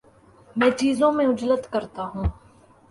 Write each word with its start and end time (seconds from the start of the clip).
میں 0.55 0.69
چیزوں 0.71 1.11
میں 1.11 1.27
عجلت 1.27 1.71
کرتا 1.73 2.03
ہوں 2.13 2.25